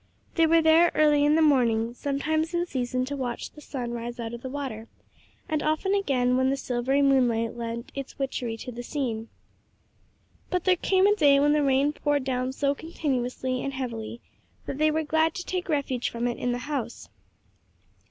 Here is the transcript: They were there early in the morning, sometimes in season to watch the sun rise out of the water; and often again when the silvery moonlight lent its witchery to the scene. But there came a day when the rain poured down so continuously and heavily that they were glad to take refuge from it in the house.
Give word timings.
They 0.33 0.47
were 0.47 0.63
there 0.63 0.91
early 0.95 1.23
in 1.23 1.35
the 1.35 1.43
morning, 1.43 1.93
sometimes 1.93 2.55
in 2.55 2.65
season 2.65 3.05
to 3.05 3.15
watch 3.15 3.51
the 3.51 3.61
sun 3.61 3.91
rise 3.91 4.19
out 4.19 4.33
of 4.33 4.41
the 4.41 4.49
water; 4.49 4.87
and 5.47 5.61
often 5.61 5.93
again 5.93 6.37
when 6.37 6.49
the 6.49 6.57
silvery 6.57 7.03
moonlight 7.03 7.55
lent 7.55 7.91
its 7.93 8.17
witchery 8.17 8.57
to 8.57 8.71
the 8.71 8.81
scene. 8.81 9.29
But 10.49 10.63
there 10.63 10.75
came 10.75 11.05
a 11.05 11.13
day 11.15 11.39
when 11.39 11.53
the 11.53 11.61
rain 11.61 11.93
poured 11.93 12.23
down 12.23 12.51
so 12.51 12.73
continuously 12.73 13.63
and 13.63 13.73
heavily 13.73 14.21
that 14.65 14.79
they 14.79 14.89
were 14.89 15.03
glad 15.03 15.35
to 15.35 15.45
take 15.45 15.69
refuge 15.69 16.09
from 16.09 16.25
it 16.27 16.39
in 16.39 16.51
the 16.51 16.57
house. 16.65 17.07